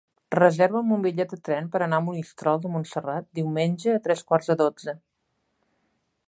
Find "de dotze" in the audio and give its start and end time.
4.53-4.97